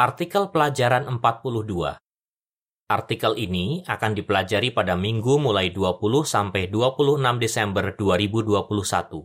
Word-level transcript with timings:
Artikel 0.00 0.48
pelajaran 0.48 1.04
42. 1.12 1.92
Artikel 2.88 3.32
ini 3.36 3.84
akan 3.84 4.16
dipelajari 4.16 4.72
pada 4.72 4.96
minggu 4.96 5.36
mulai 5.36 5.68
20 5.76 6.00
sampai 6.24 6.72
26 6.72 7.20
Desember 7.36 7.92
2021. 7.92 9.20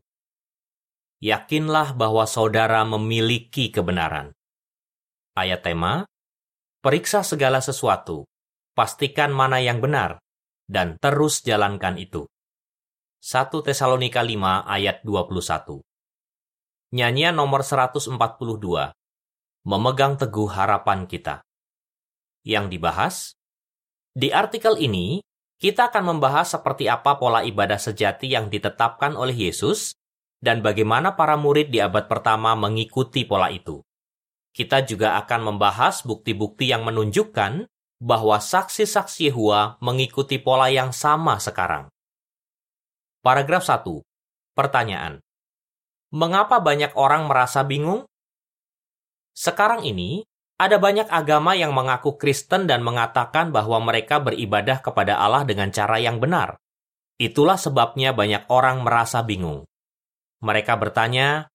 Yakinlah 1.23 1.95
bahwa 1.95 2.27
saudara 2.27 2.83
memiliki 2.83 3.71
kebenaran. 3.71 4.35
Ayat 5.39 5.63
tema, 5.63 6.03
Periksa 6.83 7.23
segala 7.23 7.63
sesuatu, 7.63 8.27
pastikan 8.75 9.31
mana 9.31 9.63
yang 9.63 9.79
benar, 9.79 10.19
dan 10.67 10.99
terus 10.99 11.39
jalankan 11.39 11.95
itu. 11.95 12.27
1 13.23 13.47
Tesalonika 13.63 14.19
5 14.19 14.67
ayat 14.67 15.07
21 15.07 15.79
Nyanyian 16.91 17.39
nomor 17.39 17.63
142 17.63 18.91
Memegang 19.65 20.13
teguh 20.13 20.45
harapan 20.45 21.09
kita 21.09 21.41
Yang 22.45 22.65
dibahas 22.69 23.15
Di 24.13 24.29
artikel 24.29 24.77
ini, 24.77 25.25
kita 25.57 25.89
akan 25.89 26.13
membahas 26.13 26.53
seperti 26.53 26.85
apa 26.85 27.17
pola 27.17 27.41
ibadah 27.41 27.81
sejati 27.81 28.29
yang 28.29 28.53
ditetapkan 28.53 29.17
oleh 29.17 29.33
Yesus 29.33 29.97
dan 30.37 30.61
bagaimana 30.61 31.17
para 31.17 31.33
murid 31.33 31.73
di 31.73 31.81
abad 31.81 32.05
pertama 32.05 32.53
mengikuti 32.53 33.25
pola 33.25 33.49
itu. 33.49 33.81
Kita 34.53 34.85
juga 34.85 35.17
akan 35.25 35.49
membahas 35.49 36.05
bukti-bukti 36.05 36.69
yang 36.69 36.85
menunjukkan 36.85 37.65
bahwa 37.97 38.37
saksi-saksi 38.37 39.33
Yehua 39.33 39.81
mengikuti 39.81 40.37
pola 40.37 40.69
yang 40.69 40.93
sama 40.93 41.41
sekarang. 41.41 41.89
Paragraf 43.25 43.65
1. 43.65 43.81
Pertanyaan. 44.53 45.17
Mengapa 46.13 46.61
banyak 46.61 46.93
orang 46.93 47.25
merasa 47.25 47.65
bingung? 47.65 48.05
Sekarang 49.35 49.83
ini, 49.83 50.23
ada 50.55 50.79
banyak 50.79 51.11
agama 51.11 51.53
yang 51.59 51.75
mengaku 51.75 52.15
Kristen 52.15 52.65
dan 52.65 52.79
mengatakan 52.79 53.51
bahwa 53.51 53.83
mereka 53.83 54.23
beribadah 54.23 54.79
kepada 54.79 55.19
Allah 55.19 55.43
dengan 55.43 55.67
cara 55.75 55.99
yang 55.99 56.23
benar. 56.23 56.55
Itulah 57.19 57.59
sebabnya 57.59 58.15
banyak 58.15 58.47
orang 58.47 58.79
merasa 58.81 59.19
bingung. 59.19 59.67
Mereka 60.39 60.79
bertanya, 60.79 61.51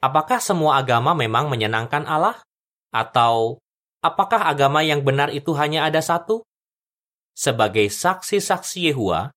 apakah 0.00 0.40
semua 0.40 0.80
agama 0.80 1.12
memang 1.12 1.52
menyenangkan 1.52 2.08
Allah? 2.08 2.40
Atau 2.88 3.60
apakah 4.00 4.48
agama 4.48 4.80
yang 4.80 5.04
benar 5.04 5.28
itu 5.28 5.52
hanya 5.52 5.84
ada 5.84 6.00
satu? 6.00 6.40
Sebagai 7.36 7.92
saksi-saksi 7.92 8.88
Yehua, 8.88 9.28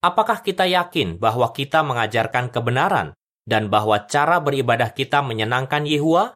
Apakah 0.00 0.40
kita 0.40 0.64
yakin 0.64 1.20
bahwa 1.20 1.52
kita 1.52 1.84
mengajarkan 1.84 2.48
kebenaran 2.48 3.12
dan 3.44 3.68
bahwa 3.68 4.00
cara 4.08 4.40
beribadah 4.40 4.96
kita 4.96 5.20
menyenangkan 5.20 5.84
Yehua? 5.84 6.32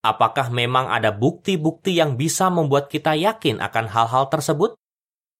Apakah 0.00 0.48
memang 0.48 0.88
ada 0.88 1.12
bukti-bukti 1.12 2.00
yang 2.00 2.16
bisa 2.16 2.48
membuat 2.48 2.88
kita 2.88 3.12
yakin 3.12 3.60
akan 3.60 3.84
hal-hal 3.84 4.32
tersebut? 4.32 4.72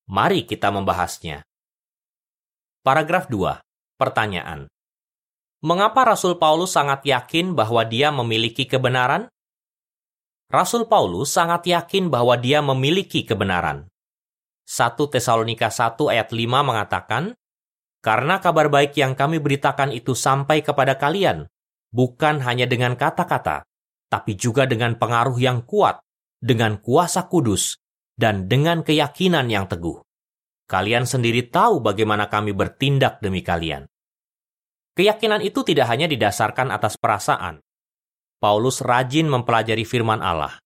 Mari 0.04 0.44
kita 0.44 0.68
membahasnya. 0.68 1.48
Paragraf 2.84 3.32
2. 3.32 3.56
Pertanyaan. 3.96 4.68
Mengapa 5.64 6.04
Rasul 6.04 6.36
Paulus 6.36 6.76
sangat 6.76 7.08
yakin 7.08 7.56
bahwa 7.56 7.88
dia 7.88 8.12
memiliki 8.12 8.68
kebenaran? 8.68 9.32
Rasul 10.52 10.84
Paulus 10.84 11.32
sangat 11.32 11.64
yakin 11.64 12.12
bahwa 12.12 12.36
dia 12.36 12.60
memiliki 12.60 13.24
kebenaran. 13.24 13.88
1 14.68 14.96
Tesalonika 15.08 15.72
1 15.72 15.96
ayat 16.12 16.28
5 16.36 16.36
mengatakan, 16.68 17.32
Karena 18.04 18.44
kabar 18.44 18.68
baik 18.68 18.92
yang 18.92 19.16
kami 19.16 19.40
beritakan 19.40 19.88
itu 19.96 20.12
sampai 20.12 20.60
kepada 20.60 21.00
kalian, 21.00 21.48
bukan 21.92 22.44
hanya 22.44 22.68
dengan 22.68 22.96
kata-kata, 22.96 23.69
tapi 24.10 24.34
juga 24.34 24.66
dengan 24.66 24.98
pengaruh 24.98 25.38
yang 25.38 25.62
kuat, 25.62 26.02
dengan 26.42 26.82
kuasa 26.82 27.30
kudus, 27.30 27.78
dan 28.18 28.50
dengan 28.50 28.82
keyakinan 28.82 29.46
yang 29.46 29.70
teguh. 29.70 30.02
Kalian 30.66 31.06
sendiri 31.06 31.46
tahu 31.46 31.78
bagaimana 31.78 32.26
kami 32.26 32.50
bertindak 32.50 33.22
demi 33.22 33.40
kalian. 33.40 33.86
Keyakinan 34.98 35.40
itu 35.46 35.62
tidak 35.62 35.86
hanya 35.88 36.10
didasarkan 36.10 36.74
atas 36.74 36.98
perasaan. 36.98 37.62
Paulus 38.42 38.82
rajin 38.82 39.30
mempelajari 39.30 39.86
firman 39.86 40.18
Allah 40.18 40.58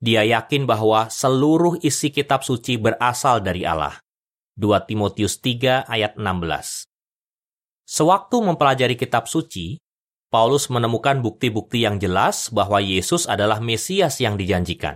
dia 0.00 0.24
yakin 0.24 0.64
bahwa 0.64 1.12
seluruh 1.12 1.76
isi 1.84 2.08
kitab 2.08 2.40
suci 2.40 2.80
berasal 2.80 3.44
dari 3.44 3.68
Allah. 3.68 4.00
2 4.56 4.88
Timotius 4.88 5.36
3 5.44 5.84
ayat 5.84 6.16
16. 6.16 6.88
Sewaktu 7.84 8.36
mempelajari 8.40 8.96
kitab 8.96 9.28
suci, 9.28 9.76
Paulus 10.30 10.70
menemukan 10.70 11.18
bukti-bukti 11.18 11.82
yang 11.82 11.98
jelas 11.98 12.54
bahwa 12.54 12.78
Yesus 12.78 13.26
adalah 13.26 13.58
Mesias 13.58 14.22
yang 14.22 14.38
dijanjikan. 14.38 14.94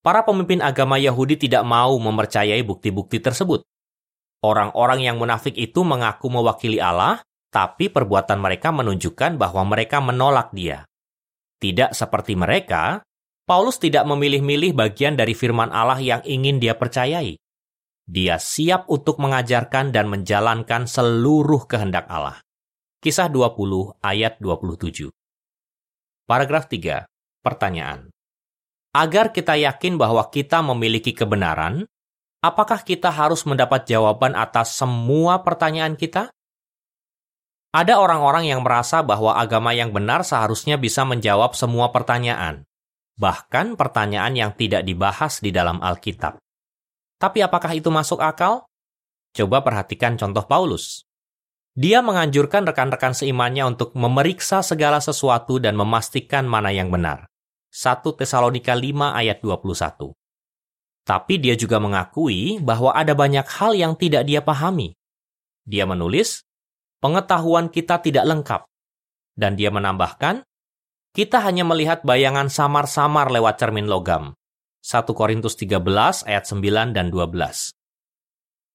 Para 0.00 0.24
pemimpin 0.24 0.64
agama 0.64 0.96
Yahudi 0.96 1.36
tidak 1.36 1.60
mau 1.60 1.92
mempercayai 2.00 2.64
bukti-bukti 2.64 3.20
tersebut. 3.20 3.60
Orang-orang 4.40 5.04
yang 5.04 5.20
munafik 5.20 5.52
itu 5.60 5.84
mengaku 5.84 6.32
mewakili 6.32 6.80
Allah, 6.80 7.20
tapi 7.52 7.92
perbuatan 7.92 8.40
mereka 8.40 8.72
menunjukkan 8.72 9.36
bahwa 9.36 9.60
mereka 9.68 10.00
menolak 10.00 10.56
Dia. 10.56 10.88
Tidak 11.60 11.92
seperti 11.92 12.32
mereka, 12.32 13.04
Paulus 13.44 13.76
tidak 13.76 14.08
memilih-milih 14.08 14.72
bagian 14.72 15.20
dari 15.20 15.36
firman 15.36 15.68
Allah 15.68 16.00
yang 16.00 16.24
ingin 16.24 16.56
dia 16.56 16.72
percayai. 16.72 17.36
Dia 18.08 18.40
siap 18.40 18.88
untuk 18.88 19.20
mengajarkan 19.20 19.92
dan 19.92 20.08
menjalankan 20.08 20.88
seluruh 20.88 21.68
kehendak 21.68 22.08
Allah. 22.08 22.40
Kisah 23.00 23.32
20 23.32 23.96
ayat 24.04 24.36
27. 24.38 25.08
Paragraf 26.28 26.68
3. 26.68 27.08
Pertanyaan. 27.40 28.12
Agar 28.92 29.32
kita 29.32 29.56
yakin 29.56 29.96
bahwa 29.96 30.28
kita 30.28 30.60
memiliki 30.60 31.16
kebenaran, 31.16 31.88
apakah 32.44 32.84
kita 32.84 33.08
harus 33.08 33.48
mendapat 33.48 33.88
jawaban 33.88 34.36
atas 34.36 34.76
semua 34.76 35.40
pertanyaan 35.40 35.96
kita? 35.96 36.28
Ada 37.72 37.96
orang-orang 37.96 38.52
yang 38.52 38.60
merasa 38.60 39.00
bahwa 39.00 39.32
agama 39.38 39.72
yang 39.72 39.90
benar 39.96 40.20
seharusnya 40.20 40.76
bisa 40.76 41.06
menjawab 41.06 41.56
semua 41.56 41.88
pertanyaan 41.94 42.68
bahkan 43.20 43.76
pertanyaan 43.76 44.32
yang 44.32 44.50
tidak 44.56 44.80
dibahas 44.80 45.44
di 45.44 45.52
dalam 45.52 45.76
Alkitab. 45.84 46.40
Tapi 47.20 47.44
apakah 47.44 47.76
itu 47.76 47.92
masuk 47.92 48.24
akal? 48.24 48.64
Coba 49.36 49.60
perhatikan 49.60 50.16
contoh 50.16 50.48
Paulus. 50.48 51.04
Dia 51.80 52.04
menganjurkan 52.04 52.68
rekan-rekan 52.68 53.16
seimannya 53.16 53.72
untuk 53.72 53.96
memeriksa 53.96 54.60
segala 54.60 55.00
sesuatu 55.00 55.56
dan 55.56 55.80
memastikan 55.80 56.44
mana 56.44 56.68
yang 56.68 56.92
benar. 56.92 57.24
1 57.72 58.04
Tesalonika 58.20 58.76
5 58.76 59.16
ayat 59.16 59.40
21. 59.40 60.12
Tapi 61.08 61.34
dia 61.40 61.56
juga 61.56 61.80
mengakui 61.80 62.60
bahwa 62.60 62.92
ada 62.92 63.16
banyak 63.16 63.48
hal 63.48 63.72
yang 63.72 63.96
tidak 63.96 64.28
dia 64.28 64.44
pahami. 64.44 64.92
Dia 65.64 65.88
menulis, 65.88 66.44
pengetahuan 67.00 67.72
kita 67.72 67.96
tidak 68.04 68.28
lengkap. 68.28 68.68
Dan 69.32 69.56
dia 69.56 69.72
menambahkan, 69.72 70.44
kita 71.16 71.40
hanya 71.40 71.64
melihat 71.64 72.04
bayangan 72.04 72.52
samar-samar 72.52 73.32
lewat 73.32 73.56
cermin 73.56 73.88
logam. 73.88 74.36
1 74.84 75.08
Korintus 75.16 75.56
13 75.56 75.80
ayat 76.28 76.44
9 76.44 76.92
dan 76.92 77.08
12. 77.08 77.72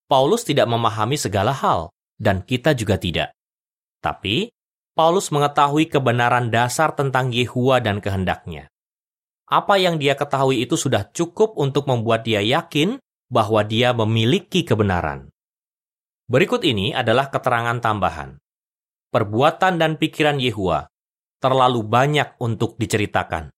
Paulus 0.10 0.42
tidak 0.42 0.66
memahami 0.66 1.22
segala 1.22 1.54
hal, 1.54 1.94
dan 2.20 2.44
kita 2.44 2.76
juga 2.76 2.96
tidak. 3.00 3.36
Tapi, 4.00 4.52
Paulus 4.96 5.28
mengetahui 5.34 5.92
kebenaran 5.92 6.48
dasar 6.48 6.96
tentang 6.96 7.36
Yehua 7.36 7.84
dan 7.84 8.00
kehendaknya. 8.00 8.72
Apa 9.46 9.78
yang 9.78 10.00
dia 10.00 10.16
ketahui 10.18 10.64
itu 10.64 10.80
sudah 10.80 11.06
cukup 11.12 11.60
untuk 11.60 11.86
membuat 11.86 12.26
dia 12.26 12.42
yakin 12.42 12.98
bahwa 13.30 13.62
dia 13.62 13.92
memiliki 13.94 14.66
kebenaran. 14.66 15.30
Berikut 16.26 16.66
ini 16.66 16.96
adalah 16.96 17.30
keterangan 17.30 17.78
tambahan. 17.78 18.42
Perbuatan 19.14 19.78
dan 19.78 20.02
pikiran 20.02 20.42
Yehua 20.42 20.90
terlalu 21.38 21.86
banyak 21.86 22.42
untuk 22.42 22.74
diceritakan. 22.82 23.54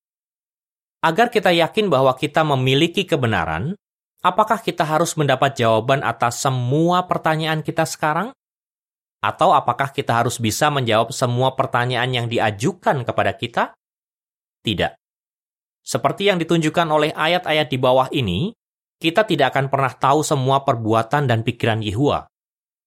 Agar 0.99 1.31
kita 1.31 1.55
yakin 1.55 1.87
bahwa 1.87 2.11
kita 2.19 2.43
memiliki 2.43 3.07
kebenaran, 3.07 3.77
apakah 4.19 4.59
kita 4.59 4.83
harus 4.83 5.15
mendapat 5.15 5.55
jawaban 5.55 6.03
atas 6.03 6.43
semua 6.43 7.07
pertanyaan 7.07 7.63
kita 7.63 7.87
sekarang? 7.87 8.35
Atau 9.27 9.51
apakah 9.51 9.91
kita 9.91 10.23
harus 10.23 10.39
bisa 10.39 10.71
menjawab 10.71 11.11
semua 11.11 11.51
pertanyaan 11.51 12.07
yang 12.15 12.27
diajukan 12.31 13.03
kepada 13.03 13.35
kita? 13.35 13.63
Tidak. 14.63 14.95
Seperti 15.83 16.31
yang 16.31 16.39
ditunjukkan 16.39 16.87
oleh 16.87 17.11
ayat-ayat 17.11 17.67
di 17.67 17.75
bawah 17.75 18.07
ini, 18.15 18.55
kita 18.95 19.27
tidak 19.27 19.51
akan 19.51 19.67
pernah 19.67 19.91
tahu 19.91 20.23
semua 20.23 20.63
perbuatan 20.63 21.27
dan 21.27 21.43
pikiran 21.43 21.83
Yehua. 21.83 22.23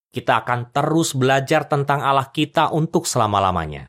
Kita 0.09 0.41
akan 0.41 0.73
terus 0.73 1.13
belajar 1.13 1.69
tentang 1.69 2.01
Allah 2.01 2.33
kita 2.33 2.73
untuk 2.73 3.05
selama-lamanya. 3.05 3.85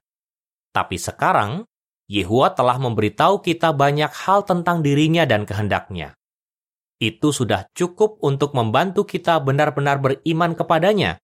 Tapi 0.75 0.99
sekarang, 0.99 1.63
Yehua 2.11 2.51
telah 2.51 2.75
memberitahu 2.75 3.39
kita 3.39 3.71
banyak 3.71 4.11
hal 4.27 4.43
tentang 4.43 4.83
dirinya 4.83 5.23
dan 5.23 5.47
kehendaknya. 5.47 6.19
Itu 6.99 7.31
sudah 7.31 7.63
cukup 7.71 8.19
untuk 8.19 8.51
membantu 8.51 9.07
kita 9.07 9.39
benar-benar 9.39 10.03
beriman 10.03 10.51
kepadanya 10.51 11.15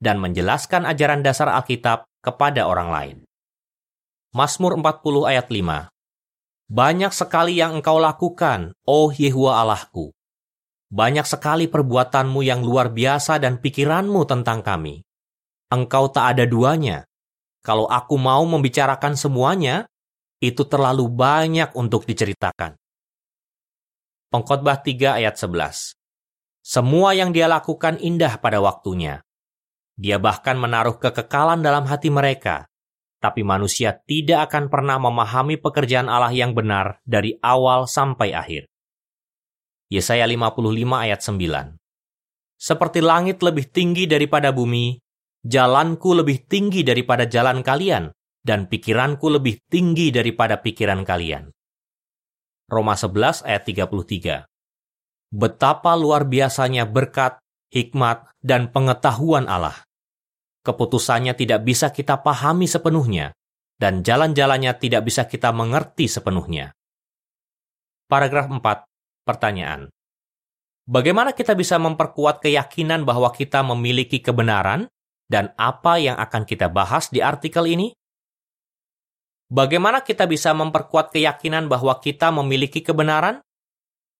dan 0.00 0.20
menjelaskan 0.20 0.84
ajaran 0.84 1.24
dasar 1.24 1.48
Alkitab 1.52 2.04
kepada 2.20 2.68
orang 2.68 2.88
lain. 2.90 3.16
Mazmur 4.36 4.76
40 4.76 5.30
ayat 5.32 5.46
5 5.48 5.88
Banyak 6.66 7.12
sekali 7.14 7.62
yang 7.62 7.78
engkau 7.78 7.96
lakukan, 8.02 8.74
oh 8.84 9.14
Yehua 9.14 9.62
Allahku. 9.62 10.10
Banyak 10.86 11.26
sekali 11.26 11.66
perbuatanmu 11.66 12.46
yang 12.46 12.62
luar 12.62 12.94
biasa 12.94 13.42
dan 13.42 13.58
pikiranmu 13.58 14.22
tentang 14.26 14.62
kami. 14.62 15.02
Engkau 15.66 16.06
tak 16.10 16.36
ada 16.36 16.44
duanya. 16.46 17.02
Kalau 17.66 17.90
aku 17.90 18.14
mau 18.14 18.46
membicarakan 18.46 19.18
semuanya, 19.18 19.90
itu 20.38 20.62
terlalu 20.62 21.10
banyak 21.10 21.74
untuk 21.74 22.06
diceritakan. 22.06 22.78
Pengkhotbah 24.30 24.78
3 24.78 25.18
ayat 25.18 25.34
11 25.34 25.98
Semua 26.62 27.18
yang 27.18 27.34
dia 27.34 27.50
lakukan 27.50 27.98
indah 27.98 28.38
pada 28.38 28.62
waktunya. 28.62 29.25
Dia 29.96 30.20
bahkan 30.20 30.60
menaruh 30.60 31.00
kekekalan 31.00 31.64
dalam 31.64 31.88
hati 31.88 32.12
mereka, 32.12 32.68
tapi 33.16 33.40
manusia 33.40 33.96
tidak 34.04 34.52
akan 34.52 34.68
pernah 34.68 35.00
memahami 35.00 35.56
pekerjaan 35.56 36.12
Allah 36.12 36.36
yang 36.36 36.52
benar 36.52 37.00
dari 37.08 37.40
awal 37.40 37.88
sampai 37.88 38.36
akhir. 38.36 38.68
Yesaya 39.88 40.28
55 40.28 40.60
ayat 40.92 41.20
9 41.24 41.80
Seperti 42.60 43.00
langit 43.00 43.40
lebih 43.40 43.72
tinggi 43.72 44.04
daripada 44.04 44.52
bumi, 44.52 45.00
jalanku 45.48 46.12
lebih 46.12 46.44
tinggi 46.44 46.84
daripada 46.84 47.24
jalan 47.24 47.64
kalian, 47.64 48.12
dan 48.44 48.68
pikiranku 48.68 49.32
lebih 49.32 49.64
tinggi 49.72 50.12
daripada 50.12 50.60
pikiran 50.60 51.08
kalian. 51.08 51.48
Roma 52.68 53.00
11 53.00 53.48
ayat 53.48 53.62
33 53.64 54.44
Betapa 55.32 55.96
luar 55.96 56.28
biasanya 56.28 56.84
berkat, 56.84 57.40
hikmat, 57.72 58.28
dan 58.42 58.68
pengetahuan 58.74 59.46
Allah 59.46 59.85
keputusannya 60.66 61.38
tidak 61.38 61.62
bisa 61.62 61.94
kita 61.94 62.18
pahami 62.18 62.66
sepenuhnya, 62.66 63.30
dan 63.78 64.02
jalan-jalannya 64.02 64.74
tidak 64.82 65.06
bisa 65.06 65.30
kita 65.30 65.54
mengerti 65.54 66.10
sepenuhnya. 66.10 66.74
Paragraf 68.10 68.50
4. 68.50 68.58
Pertanyaan. 69.22 69.86
Bagaimana 70.86 71.34
kita 71.34 71.54
bisa 71.54 71.78
memperkuat 71.78 72.42
keyakinan 72.42 73.06
bahwa 73.06 73.30
kita 73.30 73.62
memiliki 73.62 74.22
kebenaran 74.22 74.86
dan 75.26 75.50
apa 75.58 75.98
yang 75.98 76.14
akan 76.18 76.46
kita 76.46 76.70
bahas 76.70 77.10
di 77.10 77.22
artikel 77.22 77.66
ini? 77.66 77.90
Bagaimana 79.46 80.02
kita 80.02 80.26
bisa 80.26 80.50
memperkuat 80.50 81.14
keyakinan 81.14 81.70
bahwa 81.70 81.94
kita 82.02 82.34
memiliki 82.34 82.82
kebenaran? 82.82 83.45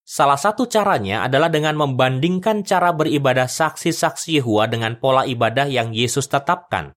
Salah 0.06 0.38
satu 0.38 0.70
caranya 0.70 1.26
adalah 1.26 1.50
dengan 1.50 1.74
membandingkan 1.74 2.62
cara 2.62 2.94
beribadah 2.94 3.50
saksi-saksi 3.50 4.38
Yehua 4.38 4.70
dengan 4.70 4.94
pola 5.02 5.26
ibadah 5.26 5.66
yang 5.66 5.90
Yesus 5.90 6.30
tetapkan. 6.30 6.94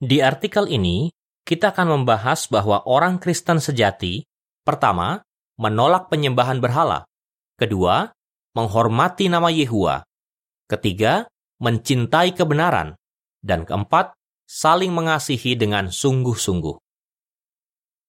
Di 0.00 0.24
artikel 0.24 0.64
ini, 0.72 1.12
kita 1.44 1.76
akan 1.76 2.00
membahas 2.00 2.48
bahwa 2.48 2.88
orang 2.88 3.20
Kristen 3.20 3.60
sejati, 3.60 4.24
pertama, 4.64 5.20
menolak 5.60 6.08
penyembahan 6.08 6.56
berhala, 6.56 7.04
kedua, 7.60 8.16
menghormati 8.56 9.28
nama 9.28 9.52
Yehua, 9.52 10.00
ketiga, 10.72 11.28
mencintai 11.60 12.32
kebenaran, 12.32 12.96
dan 13.44 13.68
keempat, 13.68 14.16
saling 14.48 14.88
mengasihi 14.88 15.52
dengan 15.52 15.92
sungguh-sungguh. 15.92 16.80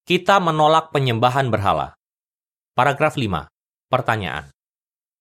Kita 0.08 0.40
menolak 0.40 0.96
penyembahan 0.96 1.52
berhala. 1.52 2.00
Paragraf 2.72 3.20
5. 3.20 3.53
Pertanyaan. 3.94 4.50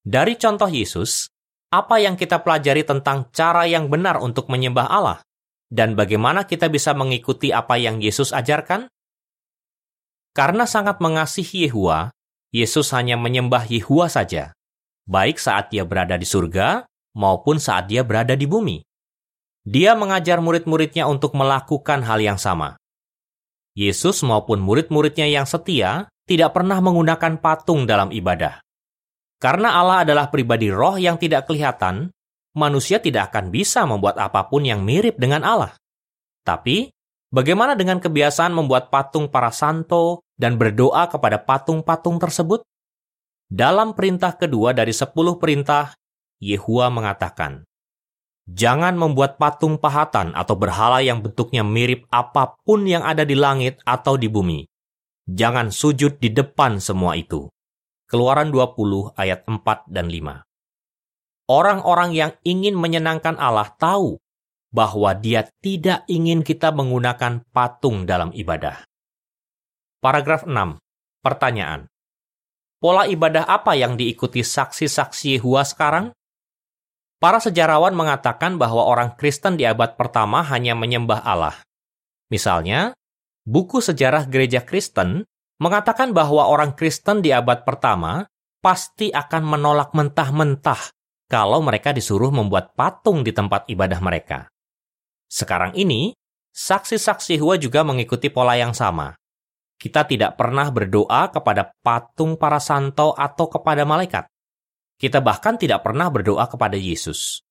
Dari 0.00 0.40
contoh 0.40 0.72
Yesus, 0.72 1.28
apa 1.68 2.00
yang 2.00 2.16
kita 2.16 2.40
pelajari 2.40 2.88
tentang 2.88 3.28
cara 3.28 3.68
yang 3.68 3.92
benar 3.92 4.16
untuk 4.24 4.48
menyembah 4.48 4.88
Allah? 4.88 5.20
Dan 5.68 5.92
bagaimana 5.92 6.48
kita 6.48 6.72
bisa 6.72 6.96
mengikuti 6.96 7.52
apa 7.52 7.76
yang 7.76 8.00
Yesus 8.00 8.32
ajarkan? 8.32 8.88
Karena 10.32 10.64
sangat 10.64 11.04
mengasihi 11.04 11.68
Yehua, 11.68 12.16
Yesus 12.48 12.96
hanya 12.96 13.20
menyembah 13.20 13.68
Yehua 13.68 14.08
saja, 14.08 14.56
baik 15.04 15.36
saat 15.36 15.68
dia 15.68 15.84
berada 15.84 16.16
di 16.16 16.24
surga 16.24 16.88
maupun 17.12 17.60
saat 17.60 17.92
dia 17.92 18.00
berada 18.00 18.32
di 18.32 18.48
bumi. 18.48 18.80
Dia 19.68 19.92
mengajar 19.92 20.40
murid-muridnya 20.40 21.04
untuk 21.08 21.36
melakukan 21.36 22.00
hal 22.04 22.24
yang 22.24 22.40
sama. 22.40 22.80
Yesus 23.72 24.20
maupun 24.24 24.60
murid-muridnya 24.60 25.28
yang 25.28 25.48
setia 25.48 26.11
tidak 26.26 26.54
pernah 26.54 26.78
menggunakan 26.78 27.38
patung 27.42 27.84
dalam 27.84 28.14
ibadah. 28.14 28.62
Karena 29.42 29.74
Allah 29.74 30.06
adalah 30.06 30.30
pribadi 30.30 30.70
roh 30.70 30.94
yang 30.94 31.18
tidak 31.18 31.50
kelihatan, 31.50 32.14
manusia 32.54 33.02
tidak 33.02 33.34
akan 33.34 33.50
bisa 33.50 33.82
membuat 33.82 34.14
apa 34.22 34.46
pun 34.46 34.62
yang 34.62 34.86
mirip 34.86 35.18
dengan 35.18 35.42
Allah. 35.42 35.74
Tapi, 36.46 36.94
bagaimana 37.34 37.74
dengan 37.74 37.98
kebiasaan 37.98 38.54
membuat 38.54 38.86
patung 38.86 39.26
para 39.26 39.50
santo 39.50 40.22
dan 40.38 40.54
berdoa 40.54 41.10
kepada 41.10 41.42
patung-patung 41.42 42.22
tersebut? 42.22 42.62
Dalam 43.50 43.98
perintah 43.98 44.38
kedua 44.38 44.70
dari 44.70 44.94
sepuluh 44.94 45.36
perintah, 45.42 45.90
Yehua 46.38 46.88
mengatakan, 46.88 47.66
Jangan 48.42 48.98
membuat 48.98 49.38
patung 49.38 49.78
pahatan 49.78 50.34
atau 50.34 50.58
berhala 50.58 50.98
yang 50.98 51.22
bentuknya 51.22 51.62
mirip 51.62 52.10
apa 52.10 52.58
pun 52.66 52.82
yang 52.82 53.06
ada 53.06 53.22
di 53.22 53.38
langit 53.38 53.78
atau 53.86 54.18
di 54.18 54.26
bumi 54.26 54.71
Jangan 55.30 55.70
sujud 55.70 56.18
di 56.18 56.34
depan 56.34 56.82
semua 56.82 57.14
itu. 57.14 57.46
Keluaran 58.10 58.50
20 58.50 59.14
ayat 59.14 59.46
4 59.46 59.86
dan 59.86 60.10
5. 60.10 60.42
Orang-orang 61.46 62.10
yang 62.10 62.32
ingin 62.42 62.74
menyenangkan 62.74 63.38
Allah 63.38 63.70
tahu 63.78 64.18
bahwa 64.72 65.12
dia 65.14 65.46
tidak 65.62 66.02
ingin 66.10 66.42
kita 66.42 66.74
menggunakan 66.74 67.44
patung 67.52 68.08
dalam 68.08 68.34
ibadah. 68.34 68.82
Paragraf 70.02 70.42
6. 70.48 70.80
Pertanyaan. 71.22 71.86
Pola 72.82 73.06
ibadah 73.06 73.46
apa 73.46 73.78
yang 73.78 73.94
diikuti 73.94 74.42
saksi-saksi 74.42 75.38
Yehua 75.38 75.62
sekarang? 75.62 76.10
Para 77.22 77.38
sejarawan 77.38 77.94
mengatakan 77.94 78.58
bahwa 78.58 78.82
orang 78.82 79.14
Kristen 79.14 79.54
di 79.54 79.62
abad 79.62 79.94
pertama 79.94 80.42
hanya 80.42 80.74
menyembah 80.74 81.22
Allah. 81.22 81.54
Misalnya, 82.26 82.98
buku 83.46 83.82
sejarah 83.82 84.26
gereja 84.30 84.62
Kristen 84.62 85.26
mengatakan 85.62 86.10
bahwa 86.10 86.46
orang 86.50 86.74
Kristen 86.74 87.22
di 87.22 87.30
abad 87.30 87.62
pertama 87.62 88.26
pasti 88.62 89.10
akan 89.10 89.42
menolak 89.42 89.90
mentah-mentah 89.94 90.94
kalau 91.26 91.62
mereka 91.64 91.90
disuruh 91.90 92.30
membuat 92.30 92.74
patung 92.76 93.26
di 93.26 93.34
tempat 93.34 93.66
ibadah 93.70 93.98
mereka. 94.04 94.50
Sekarang 95.26 95.72
ini, 95.72 96.12
saksi-saksi 96.52 97.40
Hua 97.40 97.56
juga 97.56 97.82
mengikuti 97.82 98.28
pola 98.28 98.54
yang 98.54 98.76
sama. 98.76 99.16
Kita 99.80 100.06
tidak 100.06 100.38
pernah 100.38 100.70
berdoa 100.70 101.32
kepada 101.32 101.74
patung 101.82 102.38
para 102.38 102.62
santo 102.62 103.16
atau 103.16 103.50
kepada 103.50 103.82
malaikat. 103.82 104.28
Kita 104.94 105.18
bahkan 105.18 105.58
tidak 105.58 105.82
pernah 105.82 106.06
berdoa 106.06 106.46
kepada 106.46 106.78
Yesus. 106.78 107.42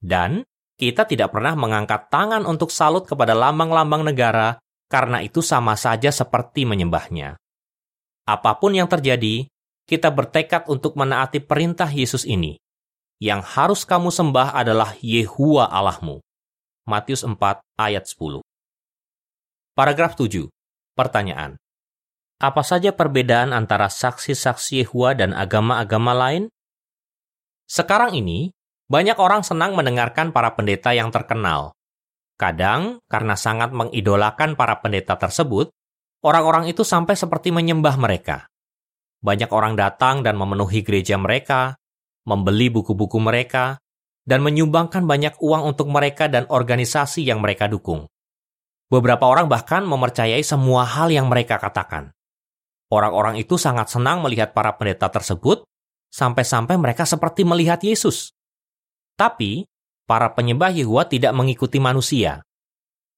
Dan 0.00 0.40
kita 0.76 1.04
tidak 1.04 1.34
pernah 1.34 1.52
mengangkat 1.52 2.08
tangan 2.08 2.48
untuk 2.48 2.72
salut 2.72 3.04
kepada 3.04 3.36
lambang-lambang 3.36 4.06
negara 4.06 4.56
karena 4.86 5.22
itu 5.22 5.42
sama 5.42 5.74
saja 5.74 6.10
seperti 6.10 6.66
menyembahnya. 6.66 7.38
Apa 8.26 8.58
pun 8.58 8.74
yang 8.74 8.90
terjadi, 8.90 9.46
kita 9.86 10.10
bertekad 10.10 10.66
untuk 10.66 10.98
menaati 10.98 11.38
perintah 11.38 11.86
Yesus 11.86 12.26
ini. 12.26 12.58
Yang 13.22 13.42
harus 13.54 13.80
kamu 13.86 14.10
sembah 14.10 14.52
adalah 14.52 14.98
Yehua 14.98 15.70
Allahmu. 15.70 16.20
Matius 16.90 17.22
4 17.22 17.38
ayat 17.78 18.04
10. 18.06 18.42
Paragraf 19.78 20.18
7. 20.18 20.50
Pertanyaan. 20.96 21.54
Apa 22.36 22.60
saja 22.60 22.92
perbedaan 22.92 23.54
antara 23.54 23.88
saksi-saksi 23.88 24.84
Yehua 24.84 25.16
dan 25.16 25.32
agama-agama 25.32 26.12
lain? 26.12 26.52
Sekarang 27.64 28.12
ini, 28.12 28.52
banyak 28.86 29.16
orang 29.18 29.42
senang 29.42 29.74
mendengarkan 29.74 30.30
para 30.30 30.52
pendeta 30.54 30.94
yang 30.94 31.10
terkenal, 31.10 31.75
Kadang, 32.36 33.00
karena 33.08 33.32
sangat 33.32 33.72
mengidolakan 33.72 34.60
para 34.60 34.76
pendeta 34.84 35.16
tersebut, 35.16 35.72
orang-orang 36.20 36.68
itu 36.68 36.84
sampai 36.84 37.16
seperti 37.16 37.48
menyembah 37.48 37.96
mereka. 37.96 38.44
Banyak 39.24 39.48
orang 39.48 39.72
datang 39.74 40.20
dan 40.20 40.36
memenuhi 40.36 40.84
gereja 40.84 41.16
mereka, 41.16 41.80
membeli 42.28 42.68
buku-buku 42.68 43.16
mereka, 43.16 43.80
dan 44.28 44.44
menyumbangkan 44.44 45.08
banyak 45.08 45.40
uang 45.40 45.62
untuk 45.72 45.88
mereka 45.88 46.28
dan 46.28 46.44
organisasi 46.50 47.24
yang 47.24 47.40
mereka 47.40 47.72
dukung. 47.72 48.04
Beberapa 48.92 49.26
orang 49.26 49.48
bahkan 49.48 49.82
mempercayai 49.82 50.44
semua 50.44 50.84
hal 50.84 51.10
yang 51.10 51.32
mereka 51.32 51.56
katakan. 51.56 52.12
Orang-orang 52.86 53.40
itu 53.40 53.58
sangat 53.58 53.90
senang 53.90 54.22
melihat 54.22 54.54
para 54.54 54.76
pendeta 54.78 55.10
tersebut, 55.10 55.66
sampai-sampai 56.12 56.78
mereka 56.78 57.02
seperti 57.02 57.42
melihat 57.42 57.82
Yesus. 57.82 58.30
Tapi, 59.18 59.66
para 60.06 60.32
penyembah 60.32 60.70
Yehua 60.70 61.10
tidak 61.10 61.34
mengikuti 61.34 61.82
manusia. 61.82 62.46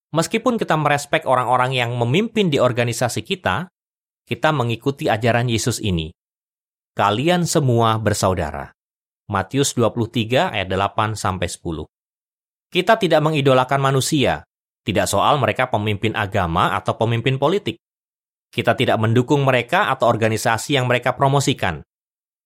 Meskipun 0.08 0.56
kita 0.56 0.72
merespek 0.74 1.28
orang-orang 1.28 1.76
yang 1.76 1.92
memimpin 1.92 2.48
di 2.48 2.56
organisasi 2.56 3.20
kita, 3.22 3.68
kita 4.24 4.50
mengikuti 4.56 5.04
ajaran 5.08 5.52
Yesus 5.52 5.84
ini. 5.84 6.08
Kalian 6.96 7.44
semua 7.44 8.00
bersaudara. 8.00 8.72
Matius 9.28 9.76
23 9.76 10.56
ayat 10.56 10.68
8 10.72 11.12
sampai 11.12 11.46
10. 11.46 11.84
Kita 12.72 12.96
tidak 12.96 13.20
mengidolakan 13.20 13.80
manusia, 13.80 14.48
tidak 14.88 15.04
soal 15.04 15.36
mereka 15.36 15.68
pemimpin 15.68 16.16
agama 16.16 16.72
atau 16.72 16.96
pemimpin 16.96 17.36
politik. 17.36 17.76
Kita 18.48 18.72
tidak 18.72 18.96
mendukung 18.96 19.44
mereka 19.44 19.92
atau 19.92 20.08
organisasi 20.08 20.80
yang 20.80 20.88
mereka 20.88 21.12
promosikan. 21.12 21.84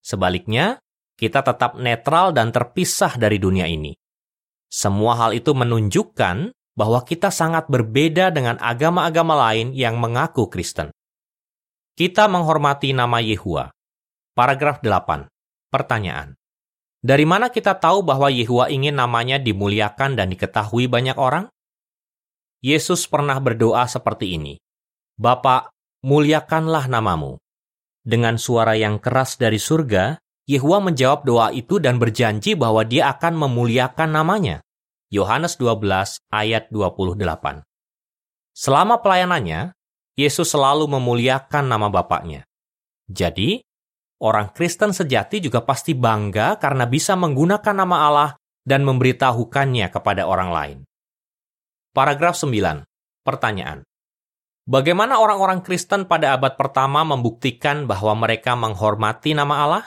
Sebaliknya, 0.02 0.82
kita 1.14 1.46
tetap 1.46 1.78
netral 1.78 2.34
dan 2.34 2.50
terpisah 2.50 3.14
dari 3.14 3.38
dunia 3.38 3.70
ini. 3.70 3.94
Semua 4.72 5.20
hal 5.20 5.36
itu 5.36 5.52
menunjukkan 5.52 6.56
bahwa 6.72 7.04
kita 7.04 7.28
sangat 7.28 7.68
berbeda 7.68 8.32
dengan 8.32 8.56
agama-agama 8.56 9.36
lain 9.36 9.76
yang 9.76 10.00
mengaku 10.00 10.48
Kristen. 10.48 10.88
Kita 11.92 12.24
menghormati 12.24 12.96
nama 12.96 13.20
Yehua. 13.20 13.68
Paragraf 14.32 14.80
8. 14.80 15.28
Pertanyaan. 15.68 16.32
Dari 17.04 17.28
mana 17.28 17.52
kita 17.52 17.76
tahu 17.76 18.00
bahwa 18.00 18.32
Yehua 18.32 18.72
ingin 18.72 18.96
namanya 18.96 19.36
dimuliakan 19.36 20.16
dan 20.16 20.32
diketahui 20.32 20.88
banyak 20.88 21.20
orang? 21.20 21.52
Yesus 22.64 23.04
pernah 23.04 23.36
berdoa 23.42 23.84
seperti 23.84 24.40
ini. 24.40 24.56
Bapak, 25.20 25.68
muliakanlah 26.06 26.88
namamu. 26.88 27.36
Dengan 28.00 28.40
suara 28.40 28.72
yang 28.78 28.96
keras 28.96 29.36
dari 29.36 29.60
surga, 29.60 30.21
Yehua 30.50 30.82
menjawab 30.82 31.22
doa 31.22 31.54
itu 31.54 31.78
dan 31.78 32.02
berjanji 32.02 32.58
bahwa 32.58 32.82
dia 32.82 33.14
akan 33.14 33.46
memuliakan 33.46 34.10
namanya. 34.10 34.58
Yohanes 35.12 35.60
12 35.60 36.18
ayat 36.32 36.72
28. 36.72 37.62
Selama 38.52 38.98
pelayanannya, 38.98 39.76
Yesus 40.18 40.52
selalu 40.52 40.88
memuliakan 40.88 41.64
nama 41.68 41.88
Bapaknya. 41.88 42.44
Jadi, 43.08 43.62
orang 44.20 44.50
Kristen 44.52 44.92
sejati 44.92 45.40
juga 45.40 45.64
pasti 45.64 45.96
bangga 45.96 46.58
karena 46.60 46.84
bisa 46.84 47.16
menggunakan 47.16 47.74
nama 47.76 47.96
Allah 48.08 48.30
dan 48.66 48.82
memberitahukannya 48.82 49.86
kepada 49.88 50.26
orang 50.26 50.50
lain. 50.50 50.78
Paragraf 51.92 52.40
9. 52.40 52.84
Pertanyaan. 53.22 53.84
Bagaimana 54.62 55.18
orang-orang 55.18 55.60
Kristen 55.60 56.06
pada 56.06 56.38
abad 56.38 56.54
pertama 56.54 57.02
membuktikan 57.02 57.84
bahwa 57.84 58.14
mereka 58.14 58.54
menghormati 58.54 59.34
nama 59.34 59.54
Allah? 59.66 59.84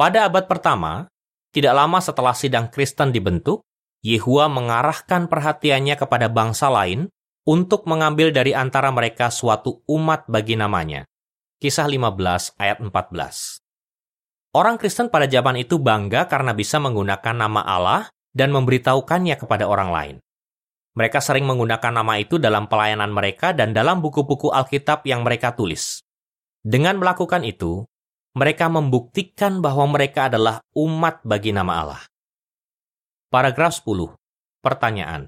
Pada 0.00 0.32
abad 0.32 0.48
pertama, 0.48 1.12
tidak 1.52 1.76
lama 1.76 2.00
setelah 2.00 2.32
sidang 2.32 2.72
Kristen 2.72 3.12
dibentuk, 3.12 3.68
Yehua 4.00 4.48
mengarahkan 4.48 5.28
perhatiannya 5.28 5.92
kepada 6.00 6.32
bangsa 6.32 6.72
lain 6.72 7.12
untuk 7.44 7.84
mengambil 7.84 8.32
dari 8.32 8.56
antara 8.56 8.88
mereka 8.88 9.28
suatu 9.28 9.84
umat 9.84 10.24
bagi 10.24 10.56
namanya. 10.56 11.04
Kisah 11.60 11.84
15 11.84 12.16
ayat 12.56 12.80
14. 12.80 13.60
Orang 14.56 14.80
Kristen 14.80 15.12
pada 15.12 15.28
zaman 15.28 15.60
itu 15.60 15.76
bangga 15.76 16.24
karena 16.32 16.56
bisa 16.56 16.80
menggunakan 16.80 17.36
nama 17.36 17.60
Allah 17.60 18.08
dan 18.32 18.56
memberitahukannya 18.56 19.36
kepada 19.36 19.68
orang 19.68 19.92
lain. 19.92 20.16
Mereka 20.96 21.20
sering 21.20 21.44
menggunakan 21.44 21.92
nama 21.92 22.16
itu 22.16 22.40
dalam 22.40 22.72
pelayanan 22.72 23.12
mereka 23.12 23.52
dan 23.52 23.76
dalam 23.76 24.00
buku-buku 24.00 24.48
Alkitab 24.48 25.04
yang 25.04 25.28
mereka 25.28 25.52
tulis. 25.52 26.00
Dengan 26.64 26.96
melakukan 26.96 27.44
itu, 27.44 27.84
mereka 28.30 28.70
membuktikan 28.70 29.58
bahwa 29.58 29.90
mereka 29.90 30.30
adalah 30.30 30.62
umat 30.78 31.18
bagi 31.26 31.50
nama 31.50 31.72
Allah. 31.82 32.02
Paragraf 33.30 33.82
10. 33.82 34.14
Pertanyaan. 34.62 35.26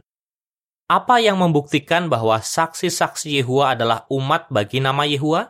Apa 0.86 1.18
yang 1.18 1.40
membuktikan 1.40 2.06
bahwa 2.06 2.38
saksi-saksi 2.38 3.42
Yehua 3.42 3.74
adalah 3.74 4.04
umat 4.12 4.46
bagi 4.52 4.78
nama 4.78 5.08
Yehua? 5.08 5.48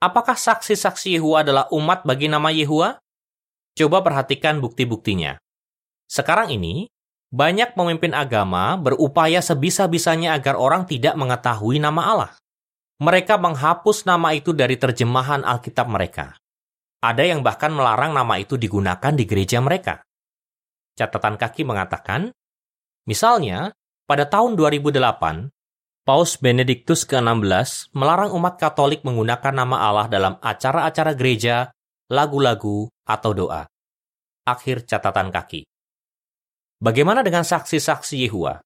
Apakah 0.00 0.38
saksi-saksi 0.38 1.20
Yehua 1.20 1.44
adalah 1.44 1.68
umat 1.74 2.08
bagi 2.08 2.30
nama 2.30 2.48
Yehua? 2.48 2.96
Coba 3.76 4.00
perhatikan 4.00 4.62
bukti-buktinya. 4.64 5.36
Sekarang 6.08 6.48
ini, 6.52 6.88
banyak 7.30 7.76
pemimpin 7.76 8.16
agama 8.16 8.74
berupaya 8.80 9.38
sebisa-bisanya 9.44 10.34
agar 10.34 10.56
orang 10.56 10.88
tidak 10.88 11.14
mengetahui 11.14 11.78
nama 11.78 12.02
Allah. 12.02 12.30
Mereka 13.00 13.40
menghapus 13.40 14.04
nama 14.04 14.36
itu 14.36 14.52
dari 14.52 14.76
terjemahan 14.76 15.40
Alkitab 15.40 15.88
mereka. 15.88 16.36
Ada 17.00 17.24
yang 17.24 17.40
bahkan 17.40 17.72
melarang 17.72 18.12
nama 18.12 18.36
itu 18.36 18.60
digunakan 18.60 19.12
di 19.16 19.24
gereja 19.24 19.56
mereka 19.64 20.04
catatan 21.00 21.40
kaki 21.40 21.64
mengatakan, 21.64 22.36
misalnya, 23.08 23.72
pada 24.04 24.28
tahun 24.28 24.60
2008, 24.60 25.48
Paus 26.04 26.36
Benediktus 26.36 27.08
ke-16 27.08 27.96
melarang 27.96 28.36
umat 28.36 28.60
Katolik 28.60 29.00
menggunakan 29.00 29.52
nama 29.56 29.88
Allah 29.88 30.06
dalam 30.12 30.36
acara-acara 30.44 31.16
gereja, 31.16 31.72
lagu-lagu, 32.12 32.92
atau 33.08 33.32
doa. 33.32 33.64
Akhir 34.44 34.84
catatan 34.84 35.32
kaki. 35.32 35.64
Bagaimana 36.80 37.20
dengan 37.24 37.44
saksi-saksi 37.44 38.28
Yehua? 38.28 38.60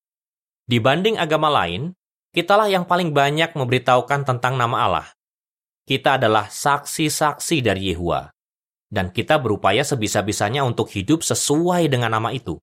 Dibanding 0.65 1.21
agama 1.21 1.51
lain, 1.51 1.93
kitalah 2.35 2.67
yang 2.67 2.83
paling 2.83 3.15
banyak 3.15 3.55
memberitahukan 3.55 4.27
tentang 4.27 4.59
nama 4.59 4.77
Allah. 4.91 5.09
Kita 5.87 6.19
adalah 6.19 6.51
saksi-saksi 6.51 7.63
dari 7.63 7.95
Yehua 7.95 8.35
dan 8.95 9.11
kita 9.11 9.43
berupaya 9.43 9.83
sebisa-bisanya 9.83 10.63
untuk 10.63 10.87
hidup 10.95 11.27
sesuai 11.27 11.91
dengan 11.91 12.15
nama 12.15 12.31
itu. 12.31 12.63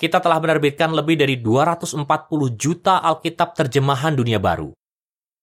Kita 0.00 0.18
telah 0.18 0.40
menerbitkan 0.40 0.96
lebih 0.96 1.20
dari 1.20 1.36
240 1.36 2.08
juta 2.56 3.04
Alkitab 3.04 3.52
terjemahan 3.52 4.16
dunia 4.16 4.40
baru. 4.40 4.72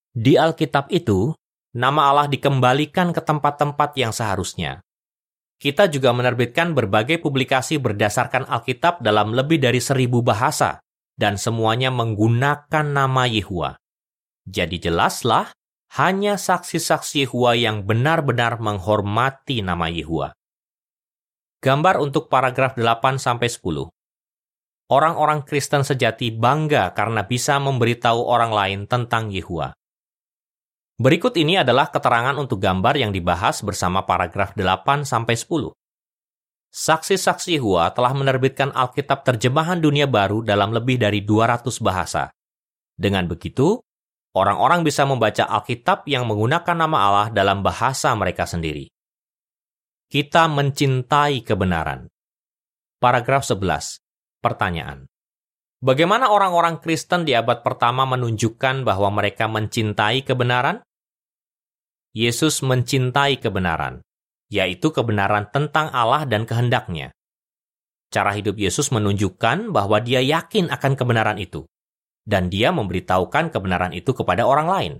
Di 0.09 0.35
Alkitab 0.35 0.89
itu, 0.89 1.31
nama 1.77 2.09
Allah 2.09 2.27
dikembalikan 2.27 3.13
ke 3.13 3.21
tempat-tempat 3.21 3.93
yang 3.95 4.09
seharusnya. 4.09 4.81
Kita 5.61 5.85
juga 5.87 6.11
menerbitkan 6.11 6.73
berbagai 6.73 7.21
publikasi 7.21 7.77
berdasarkan 7.77 8.49
Alkitab 8.49 9.05
dalam 9.05 9.31
lebih 9.31 9.61
dari 9.61 9.79
seribu 9.79 10.25
bahasa, 10.25 10.81
dan 11.19 11.35
semuanya 11.35 11.91
menggunakan 11.91 12.85
nama 12.87 13.27
Yehua. 13.27 13.75
Jadi 14.47 14.79
jelaslah 14.79 15.51
hanya 15.99 16.39
saksi-saksi 16.39 17.27
Yehua 17.27 17.59
yang 17.59 17.83
benar-benar 17.83 18.63
menghormati 18.63 19.59
nama 19.59 19.91
Yehua. 19.91 20.31
Gambar 21.59 21.99
untuk 21.99 22.31
paragraf 22.31 22.79
8-10. 22.79 23.91
Orang-orang 24.89 25.43
Kristen 25.43 25.83
sejati 25.83 26.31
bangga 26.31 26.95
karena 26.95 27.27
bisa 27.27 27.59
memberitahu 27.59 28.23
orang 28.25 28.55
lain 28.55 28.79
tentang 28.87 29.27
Yehua. 29.27 29.75
Berikut 30.99 31.35
ini 31.35 31.59
adalah 31.59 31.91
keterangan 31.91 32.33
untuk 32.39 32.63
gambar 32.63 32.95
yang 32.95 33.11
dibahas 33.11 33.59
bersama 33.61 34.07
paragraf 34.07 34.55
8-10. 34.55 35.75
Saksi-saksi 36.69 37.57
Yehua 37.57 37.89
telah 37.97 38.13
menerbitkan 38.13 38.69
Alkitab 38.69 39.25
terjemahan 39.25 39.81
dunia 39.81 40.05
baru 40.05 40.45
dalam 40.45 40.69
lebih 40.69 41.01
dari 41.01 41.25
200 41.25 41.65
bahasa. 41.81 42.29
Dengan 42.93 43.25
begitu, 43.25 43.81
orang-orang 44.37 44.85
bisa 44.85 45.01
membaca 45.09 45.49
Alkitab 45.49 46.05
yang 46.05 46.29
menggunakan 46.29 46.77
nama 46.77 46.97
Allah 47.09 47.27
dalam 47.33 47.65
bahasa 47.65 48.13
mereka 48.13 48.45
sendiri. 48.45 48.85
Kita 50.09 50.45
mencintai 50.45 51.41
kebenaran. 51.41 52.09
Paragraf 53.01 53.45
11. 53.45 54.01
Pertanyaan. 54.41 55.09
Bagaimana 55.79 56.27
orang-orang 56.27 56.83
Kristen 56.83 57.23
di 57.23 57.31
abad 57.31 57.63
pertama 57.63 58.03
menunjukkan 58.03 58.83
bahwa 58.83 59.09
mereka 59.15 59.47
mencintai 59.47 60.27
kebenaran? 60.27 60.83
Yesus 62.11 62.59
mencintai 62.65 63.39
kebenaran, 63.39 64.01
yaitu 64.49 64.89
kebenaran 64.89 65.47
tentang 65.53 65.93
Allah 65.93 66.25
dan 66.25 66.43
kehendaknya. 66.43 67.13
Cara 68.09 68.33
hidup 68.33 68.57
Yesus 68.57 68.89
menunjukkan 68.89 69.69
bahwa 69.69 70.01
dia 70.01 70.19
yakin 70.19 70.73
akan 70.73 70.97
kebenaran 70.97 71.37
itu 71.37 71.69
dan 72.25 72.49
dia 72.49 72.73
memberitahukan 72.73 73.53
kebenaran 73.53 73.93
itu 73.93 74.13
kepada 74.13 74.45
orang 74.45 74.67
lain. 74.69 74.93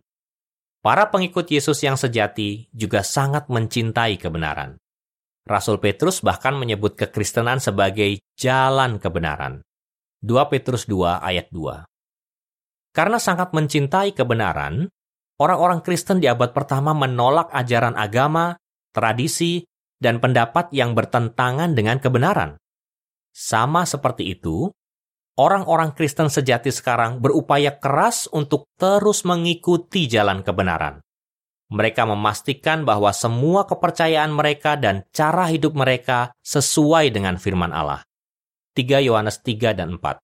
Para 0.79 1.09
pengikut 1.11 1.49
Yesus 1.49 1.81
yang 1.83 1.99
sejati 1.99 2.71
juga 2.71 3.03
sangat 3.03 3.51
mencintai 3.51 4.15
kebenaran. 4.15 4.79
Rasul 5.49 5.81
Petrus 5.81 6.21
bahkan 6.21 6.53
menyebut 6.53 6.93
kekristenan 6.93 7.57
sebagai 7.57 8.21
jalan 8.37 9.01
kebenaran. 9.01 9.65
2 10.21 10.51
Petrus 10.51 10.85
2 10.85 11.19
ayat 11.19 11.49
2. 11.49 11.89
Karena 12.93 13.17
sangat 13.17 13.55
mencintai 13.55 14.13
kebenaran, 14.13 14.87
orang-orang 15.41 15.81
Kristen 15.81 16.21
di 16.21 16.27
abad 16.29 16.53
pertama 16.53 16.93
menolak 16.93 17.49
ajaran 17.55 17.97
agama, 17.97 18.58
tradisi, 18.95 19.63
dan 19.99 20.23
pendapat 20.23 20.71
yang 20.71 20.95
bertentangan 20.95 21.75
dengan 21.75 21.99
kebenaran. 21.99 22.55
Sama 23.35 23.83
seperti 23.83 24.31
itu, 24.33 24.71
orang-orang 25.35 25.93
Kristen 25.93 26.31
sejati 26.31 26.71
sekarang 26.71 27.19
berupaya 27.19 27.75
keras 27.77 28.31
untuk 28.31 28.67
terus 28.79 29.27
mengikuti 29.27 30.07
jalan 30.07 30.41
kebenaran. 30.41 31.03
Mereka 31.69 32.09
memastikan 32.09 32.81
bahwa 32.81 33.13
semua 33.13 33.69
kepercayaan 33.69 34.33
mereka 34.33 34.73
dan 34.73 35.05
cara 35.13 35.45
hidup 35.45 35.77
mereka 35.77 36.33
sesuai 36.41 37.13
dengan 37.13 37.37
firman 37.37 37.69
Allah. 37.69 38.01
3 38.73 39.05
Yohanes 39.05 39.45
3 39.45 39.77
dan 39.77 40.01
4. 40.01 40.17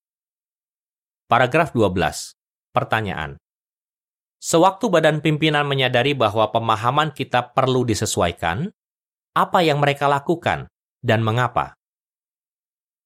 Paragraf 1.29 1.69
12. 1.77 2.34
Pertanyaan. 2.74 3.38
Sewaktu 4.46 4.94
badan 4.94 5.25
pimpinan 5.25 5.66
menyadari 5.66 6.14
bahwa 6.14 6.54
pemahaman 6.54 7.10
kita 7.18 7.58
perlu 7.58 7.82
disesuaikan, 7.82 8.70
apa 9.34 9.66
yang 9.66 9.82
mereka 9.82 10.06
lakukan 10.06 10.70
dan 11.02 11.25
mengapa? 11.25 11.74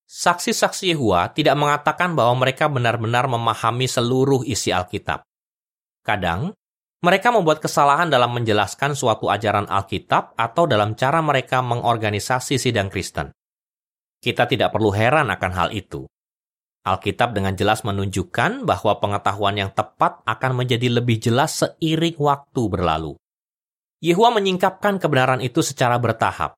Saksi-saksi 0.03 0.91
Yehua 0.91 1.31
tidak 1.31 1.55
mengatakan 1.55 2.11
bahwa 2.11 2.43
mereka 2.43 2.67
benar-benar 2.67 3.31
memahami 3.31 3.87
seluruh 3.87 4.43
isi 4.43 4.75
Alkitab. 4.75 5.23
Kadang, 6.03 6.51
Mereka 6.99 7.31
membuat 7.31 7.63
kesalahan 7.63 8.11
dalam 8.11 8.35
menjelaskan 8.35 8.91
suatu 8.91 9.31
ajaran 9.31 9.71
Alkitab 9.71 10.35
atau 10.35 10.67
dalam 10.67 10.99
cara 10.99 11.23
mereka 11.23 11.63
mengorganisasi 11.63 12.59
sidang 12.59 12.91
Kristen. 12.91 13.31
Kita 14.19 14.43
tidak 14.43 14.75
perlu 14.75 14.91
heran 14.91 15.31
akan 15.31 15.51
hal 15.55 15.69
itu. 15.71 16.03
Alkitab 16.87 17.35
dengan 17.35 17.53
jelas 17.59 17.83
menunjukkan 17.83 18.63
bahwa 18.63 19.03
pengetahuan 19.03 19.59
yang 19.59 19.71
tepat 19.75 20.23
akan 20.23 20.63
menjadi 20.63 20.87
lebih 20.87 21.19
jelas 21.19 21.59
seiring 21.59 22.15
waktu 22.15 22.61
berlalu. 22.71 23.13
Yehua 23.99 24.31
menyingkapkan 24.31 24.95
kebenaran 24.95 25.43
itu 25.43 25.59
secara 25.59 25.99
bertahap, 25.99 26.55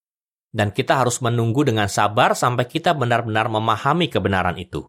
dan 0.53 0.69
kita 0.69 1.01
harus 1.01 1.17
menunggu 1.25 1.65
dengan 1.65 1.89
sabar 1.89 2.37
sampai 2.37 2.69
kita 2.69 2.93
benar-benar 2.93 3.49
memahami 3.49 4.13
kebenaran 4.13 4.61
itu. 4.61 4.85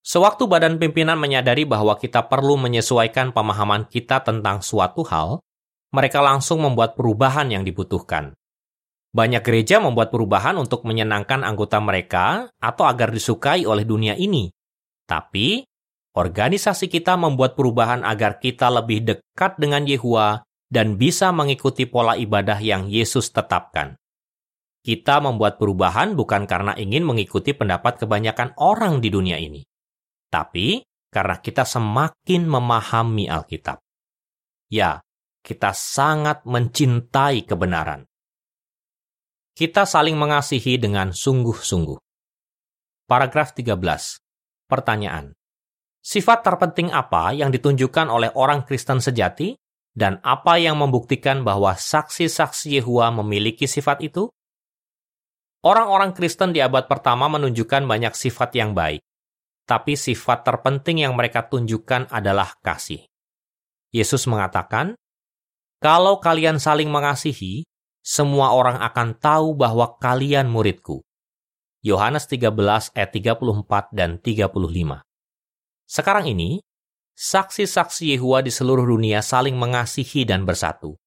Sewaktu 0.00 0.48
badan 0.48 0.80
pimpinan 0.80 1.20
menyadari 1.20 1.68
bahwa 1.68 2.00
kita 2.00 2.24
perlu 2.24 2.56
menyesuaikan 2.56 3.36
pemahaman 3.36 3.84
kita 3.92 4.24
tentang 4.24 4.64
suatu 4.64 5.04
hal, 5.04 5.44
mereka 5.92 6.24
langsung 6.24 6.64
membuat 6.64 6.96
perubahan 6.96 7.52
yang 7.52 7.60
dibutuhkan. 7.60 8.32
Banyak 9.10 9.42
gereja 9.42 9.82
membuat 9.82 10.14
perubahan 10.14 10.54
untuk 10.58 10.86
menyenangkan 10.86 11.42
anggota 11.42 11.82
mereka 11.82 12.46
atau 12.62 12.86
agar 12.86 13.10
disukai 13.10 13.66
oleh 13.66 13.82
dunia 13.82 14.14
ini. 14.14 14.50
Tapi, 15.06 15.66
organisasi 16.14 16.86
kita 16.86 17.18
membuat 17.18 17.58
perubahan 17.58 18.06
agar 18.06 18.38
kita 18.38 18.70
lebih 18.70 19.02
dekat 19.02 19.58
dengan 19.58 19.82
Yehua 19.82 20.46
dan 20.70 20.94
bisa 20.94 21.34
mengikuti 21.34 21.90
pola 21.90 22.14
ibadah 22.14 22.62
yang 22.62 22.86
Yesus 22.86 23.34
tetapkan. 23.34 23.98
Kita 24.80 25.18
membuat 25.18 25.58
perubahan 25.58 26.14
bukan 26.14 26.46
karena 26.46 26.78
ingin 26.78 27.02
mengikuti 27.02 27.50
pendapat 27.50 27.98
kebanyakan 27.98 28.54
orang 28.56 29.02
di 29.02 29.10
dunia 29.10 29.36
ini 29.36 29.66
tapi 30.30 30.86
karena 31.10 31.42
kita 31.42 31.66
semakin 31.66 32.46
memahami 32.46 33.26
Alkitab. 33.26 33.82
Ya, 34.70 35.02
kita 35.42 35.74
sangat 35.74 36.46
mencintai 36.46 37.42
kebenaran. 37.42 38.06
Kita 39.54 39.84
saling 39.84 40.16
mengasihi 40.16 40.80
dengan 40.80 41.14
sungguh-sungguh. 41.14 41.98
Paragraf 43.06 43.52
13. 43.54 43.74
Pertanyaan. 44.70 45.34
Sifat 46.00 46.46
terpenting 46.46 46.88
apa 46.94 47.36
yang 47.36 47.52
ditunjukkan 47.52 48.08
oleh 48.08 48.32
orang 48.34 48.64
Kristen 48.64 49.04
sejati 49.04 49.52
dan 49.92 50.22
apa 50.24 50.56
yang 50.56 50.80
membuktikan 50.80 51.44
bahwa 51.44 51.76
saksi-saksi 51.76 52.80
Yehua 52.80 53.12
memiliki 53.12 53.68
sifat 53.68 54.00
itu? 54.00 54.30
Orang-orang 55.60 56.16
Kristen 56.16 56.56
di 56.56 56.64
abad 56.64 56.88
pertama 56.88 57.28
menunjukkan 57.28 57.84
banyak 57.84 58.16
sifat 58.16 58.56
yang 58.56 58.72
baik 58.72 59.04
tapi 59.70 59.94
sifat 59.94 60.42
terpenting 60.42 61.06
yang 61.06 61.14
mereka 61.14 61.46
tunjukkan 61.46 62.10
adalah 62.10 62.58
kasih. 62.58 63.06
Yesus 63.94 64.26
mengatakan, 64.26 64.98
"Kalau 65.78 66.18
kalian 66.18 66.58
saling 66.58 66.90
mengasihi, 66.90 67.62
semua 68.10 68.50
orang 68.50 68.82
akan 68.82 69.14
tahu 69.14 69.54
bahwa 69.54 69.94
kalian 70.02 70.50
muridku." 70.50 71.06
Yohanes 71.86 72.26
13 72.26 72.90
ayat 72.98 73.10
34 73.14 73.94
dan 73.94 74.18
35. 74.18 75.06
Sekarang 75.86 76.26
ini, 76.26 76.58
saksi-saksi 77.14 78.16
Yehua 78.16 78.42
di 78.42 78.50
seluruh 78.50 78.84
dunia 78.84 79.22
saling 79.22 79.54
mengasihi 79.54 80.26
dan 80.26 80.42
bersatu. 80.42 80.98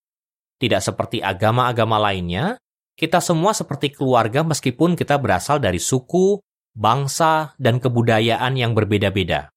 Tidak 0.58 0.80
seperti 0.80 1.20
agama-agama 1.20 2.00
lainnya, 2.00 2.56
kita 2.94 3.18
semua 3.18 3.58
seperti 3.58 3.90
keluarga 3.90 4.46
meskipun 4.46 4.94
kita 4.94 5.18
berasal 5.18 5.58
dari 5.58 5.82
suku, 5.82 6.38
bangsa, 6.78 7.58
dan 7.58 7.82
kebudayaan 7.82 8.54
yang 8.54 8.78
berbeda-beda. 8.78 9.50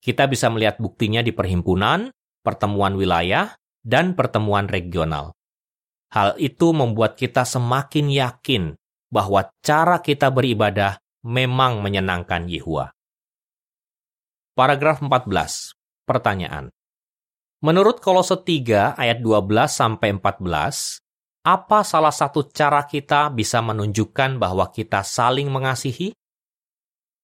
Kita 0.00 0.24
bisa 0.24 0.48
melihat 0.48 0.80
buktinya 0.80 1.20
di 1.20 1.36
perhimpunan, 1.36 2.08
pertemuan 2.40 2.96
wilayah, 2.96 3.52
dan 3.84 4.16
pertemuan 4.16 4.72
regional. 4.72 5.35
Hal 6.16 6.32
itu 6.40 6.72
membuat 6.72 7.20
kita 7.20 7.44
semakin 7.44 8.08
yakin 8.08 8.72
bahwa 9.12 9.52
cara 9.60 10.00
kita 10.00 10.32
beribadah 10.32 10.96
memang 11.28 11.84
menyenangkan 11.84 12.48
Yehua. 12.48 12.88
Paragraf 14.56 15.04
14. 15.04 15.76
Pertanyaan. 16.08 16.72
Menurut 17.60 18.00
Kolose 18.00 18.40
3 18.40 18.96
ayat 18.96 19.20
12 19.20 19.68
sampai 19.68 20.16
14, 20.16 21.04
apa 21.44 21.84
salah 21.84 22.16
satu 22.16 22.48
cara 22.48 22.88
kita 22.88 23.28
bisa 23.28 23.60
menunjukkan 23.60 24.40
bahwa 24.40 24.72
kita 24.72 25.04
saling 25.04 25.52
mengasihi? 25.52 26.16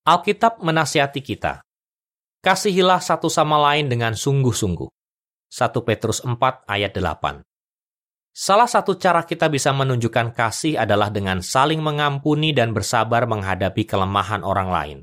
Alkitab 0.04 0.60
menasihati 0.60 1.24
kita. 1.24 1.64
Kasihilah 2.44 3.00
satu 3.00 3.32
sama 3.32 3.56
lain 3.72 3.88
dengan 3.88 4.12
sungguh-sungguh. 4.12 4.90
1 5.48 5.80
Petrus 5.80 6.20
4 6.20 6.68
ayat 6.68 6.92
8. 6.92 7.51
Salah 8.32 8.64
satu 8.64 8.96
cara 8.96 9.28
kita 9.28 9.52
bisa 9.52 9.76
menunjukkan 9.76 10.32
kasih 10.32 10.80
adalah 10.80 11.12
dengan 11.12 11.44
saling 11.44 11.84
mengampuni 11.84 12.56
dan 12.56 12.72
bersabar 12.72 13.28
menghadapi 13.28 13.84
kelemahan 13.84 14.40
orang 14.40 14.68
lain. 14.72 14.98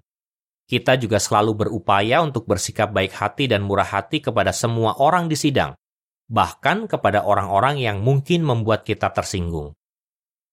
Kita 0.65 0.98
juga 0.98 1.22
selalu 1.22 1.65
berupaya 1.65 2.22
untuk 2.26 2.50
bersikap 2.50 2.89
baik 2.89 3.13
hati 3.13 3.46
dan 3.50 3.65
murah 3.65 3.86
hati 3.86 4.22
kepada 4.22 4.50
semua 4.50 4.98
orang 4.98 5.30
di 5.30 5.38
sidang, 5.38 5.78
bahkan 6.26 6.89
kepada 6.89 7.26
orang-orang 7.26 7.78
yang 7.78 8.02
mungkin 8.02 8.46
membuat 8.46 8.86
kita 8.86 9.13
tersinggung 9.13 9.78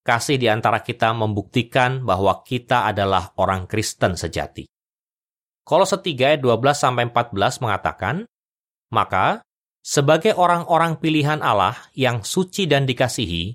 kasih 0.06 0.38
di 0.38 0.46
antara 0.46 0.86
kita 0.86 1.10
membuktikan 1.10 2.06
bahwa 2.06 2.46
kita 2.46 2.86
adalah 2.86 3.34
orang 3.42 3.66
Kristen 3.66 4.14
sejati. 4.14 4.70
Kolose 5.66 5.98
3 5.98 6.38
ayat 6.38 6.40
12 6.46 6.78
sampai 6.78 7.10
14 7.10 7.58
mengatakan, 7.58 8.22
"Maka 8.94 9.42
sebagai 9.86 10.34
orang-orang 10.34 10.98
pilihan 10.98 11.38
Allah 11.38 11.78
yang 11.94 12.26
suci 12.26 12.66
dan 12.66 12.90
dikasihi, 12.90 13.54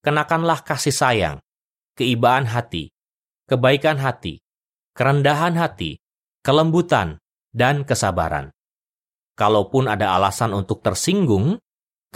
kenakanlah 0.00 0.64
kasih 0.64 0.96
sayang, 0.96 1.36
keibaan 1.92 2.48
hati, 2.48 2.88
kebaikan 3.44 4.00
hati, 4.00 4.40
kerendahan 4.96 5.60
hati, 5.60 6.00
kelembutan, 6.40 7.20
dan 7.52 7.84
kesabaran. 7.84 8.48
Kalaupun 9.36 9.92
ada 9.92 10.16
alasan 10.16 10.56
untuk 10.56 10.80
tersinggung, 10.80 11.60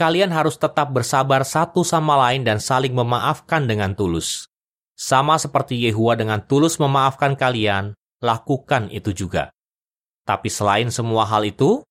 kalian 0.01 0.33
harus 0.33 0.57
tetap 0.57 0.89
bersabar 0.89 1.45
satu 1.45 1.85
sama 1.85 2.17
lain 2.17 2.49
dan 2.49 2.57
saling 2.57 2.97
memaafkan 2.97 3.69
dengan 3.69 3.93
tulus. 3.93 4.49
Sama 4.97 5.37
seperti 5.37 5.77
Yehua 5.77 6.17
dengan 6.17 6.41
tulus 6.41 6.81
memaafkan 6.81 7.37
kalian, 7.37 7.93
lakukan 8.25 8.89
itu 8.89 9.13
juga. 9.13 9.53
Tapi 10.25 10.49
selain 10.49 10.89
semua 10.89 11.29
hal 11.29 11.45
itu, 11.45 11.85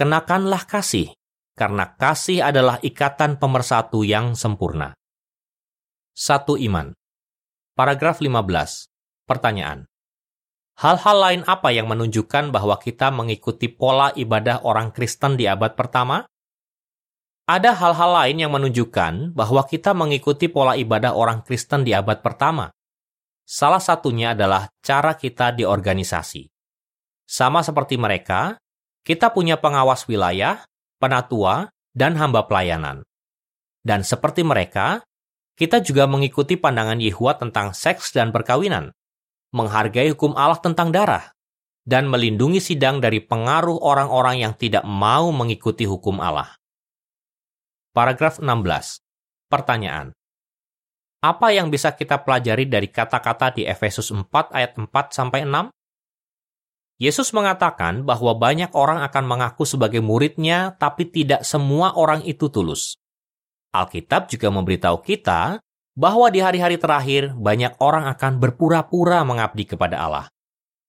kenakanlah 0.00 0.64
kasih, 0.64 1.12
karena 1.52 1.92
kasih 1.92 2.40
adalah 2.40 2.80
ikatan 2.80 3.36
pemersatu 3.36 4.00
yang 4.00 4.32
sempurna. 4.32 4.96
Satu 6.16 6.56
iman. 6.56 6.96
Paragraf 7.76 8.24
15. 8.24 8.88
Pertanyaan. 9.28 9.84
Hal-hal 10.80 11.16
lain 11.20 11.42
apa 11.44 11.68
yang 11.68 11.84
menunjukkan 11.84 12.48
bahwa 12.48 12.80
kita 12.80 13.12
mengikuti 13.12 13.68
pola 13.68 14.08
ibadah 14.16 14.64
orang 14.64 14.88
Kristen 14.88 15.36
di 15.36 15.44
abad 15.44 15.76
pertama? 15.76 16.24
Ada 17.44 17.76
hal-hal 17.76 18.24
lain 18.24 18.40
yang 18.40 18.56
menunjukkan 18.56 19.36
bahwa 19.36 19.68
kita 19.68 19.92
mengikuti 19.92 20.48
pola 20.48 20.80
ibadah 20.80 21.12
orang 21.12 21.44
Kristen 21.44 21.84
di 21.84 21.92
abad 21.92 22.24
pertama. 22.24 22.72
Salah 23.44 23.84
satunya 23.84 24.32
adalah 24.32 24.72
cara 24.80 25.12
kita 25.12 25.52
di 25.52 25.68
organisasi. 25.68 26.48
Sama 27.28 27.60
seperti 27.60 28.00
mereka, 28.00 28.56
kita 29.06 29.32
punya 29.32 29.56
pengawas 29.56 30.04
wilayah, 30.06 30.64
penatua, 31.00 31.72
dan 31.96 32.14
hamba 32.20 32.46
pelayanan. 32.46 33.02
Dan 33.80 34.04
seperti 34.04 34.44
mereka, 34.44 35.00
kita 35.56 35.80
juga 35.80 36.04
mengikuti 36.04 36.56
pandangan 36.56 37.00
Yehua 37.00 37.36
tentang 37.36 37.72
seks 37.72 38.12
dan 38.12 38.32
perkawinan, 38.32 38.92
menghargai 39.52 40.12
hukum 40.12 40.36
Allah 40.36 40.60
tentang 40.60 40.92
darah, 40.92 41.32
dan 41.84 42.06
melindungi 42.06 42.60
sidang 42.60 43.00
dari 43.00 43.24
pengaruh 43.24 43.80
orang-orang 43.80 44.44
yang 44.44 44.52
tidak 44.54 44.84
mau 44.84 45.32
mengikuti 45.32 45.88
hukum 45.88 46.20
Allah. 46.20 46.54
Paragraf 47.90 48.38
16. 48.38 49.02
Pertanyaan. 49.50 50.14
Apa 51.20 51.52
yang 51.52 51.68
bisa 51.68 51.92
kita 51.92 52.22
pelajari 52.24 52.64
dari 52.64 52.88
kata-kata 52.88 53.52
di 53.52 53.68
Efesus 53.68 54.08
4 54.08 54.30
ayat 54.56 54.72
4 54.78 54.88
sampai 55.12 55.44
6? 55.44 55.68
Yesus 57.00 57.32
mengatakan 57.32 58.04
bahwa 58.04 58.36
banyak 58.36 58.76
orang 58.76 59.00
akan 59.00 59.24
mengaku 59.24 59.64
sebagai 59.64 60.04
muridnya, 60.04 60.76
tapi 60.76 61.08
tidak 61.08 61.48
semua 61.48 61.96
orang 61.96 62.20
itu 62.28 62.52
tulus. 62.52 63.00
Alkitab 63.72 64.28
juga 64.28 64.52
memberitahu 64.52 65.00
kita 65.00 65.64
bahwa 65.96 66.28
di 66.28 66.44
hari-hari 66.44 66.76
terakhir 66.76 67.32
banyak 67.40 67.80
orang 67.80 68.04
akan 68.04 68.36
berpura-pura 68.36 69.24
mengabdi 69.24 69.64
kepada 69.64 69.96
Allah. 69.96 70.26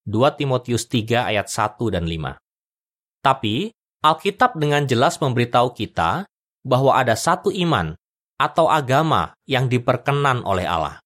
2 0.03 0.35
Timotius 0.35 0.91
3 0.91 1.31
ayat 1.31 1.47
1 1.47 1.79
dan 1.87 2.03
5. 2.03 2.35
Tapi, 3.23 3.71
Alkitab 4.03 4.59
dengan 4.59 4.83
jelas 4.83 5.15
memberitahu 5.15 5.71
kita 5.71 6.27
bahwa 6.67 6.91
ada 6.91 7.15
satu 7.15 7.55
iman 7.55 7.95
atau 8.35 8.67
agama 8.67 9.31
yang 9.47 9.71
diperkenan 9.71 10.43
oleh 10.43 10.67
Allah. 10.67 10.99